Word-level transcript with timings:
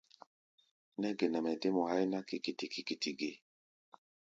Nɛ́ 0.99 1.11
ge 1.17 1.25
nɛ 1.29 1.39
mɛ 1.45 1.51
dé 1.61 1.69
mɔ 1.75 1.83
háí 1.91 2.05
ná 2.11 2.19
kikiti-kikitiʼɛ 2.27 3.11
ge? 3.19 3.31